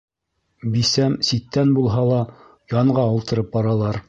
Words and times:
Бисәм 0.75 1.17
ситтән 1.29 1.75
булһа 1.79 2.09
ла, 2.13 2.19
янға 2.77 3.07
ултырып 3.19 3.57
баралар. 3.59 3.99